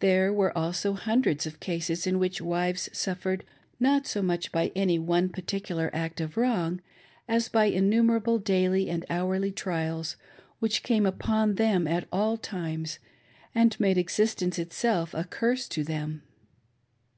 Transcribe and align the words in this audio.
There 0.00 0.30
were 0.30 0.52
also 0.58 0.92
hundreds 0.92 1.46
of 1.46 1.58
cases 1.58 2.06
in 2.06 2.18
which 2.18 2.42
wives 2.42 2.90
suffered, 2.92 3.44
not 3.80 4.06
so 4.06 4.20
much 4.20 4.52
by 4.52 4.70
any 4.76 4.98
one 4.98 5.30
particular 5.30 5.88
act 5.94 6.20
of 6.20 6.36
wrong, 6.36 6.82
as 7.26 7.48
by 7.48 7.64
innumerable 7.64 8.38
daily 8.38 8.90
and 8.90 9.06
hourly 9.08 9.50
trials, 9.50 10.16
which 10.58 10.82
came 10.82 11.04
■upon 11.04 11.56
them 11.56 11.88
at 11.88 12.06
all 12.12 12.36
times, 12.36 12.98
and 13.54 13.80
made 13.80 13.96
existence 13.96 14.58
itself 14.58 15.14
a 15.14 15.24
curse 15.24 15.66
to 15.68 15.82
them. 15.82 16.24